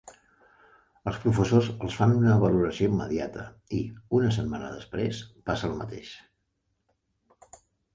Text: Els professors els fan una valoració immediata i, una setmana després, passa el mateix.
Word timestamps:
Els 1.11 1.19
professors 1.25 1.67
els 1.73 1.99
fan 1.99 2.15
una 2.21 2.39
valoració 2.45 2.89
immediata 2.93 3.45
i, 3.83 3.85
una 4.23 4.35
setmana 4.41 4.75
després, 4.81 5.25
passa 5.53 5.73
el 5.73 5.81
mateix. 5.87 6.21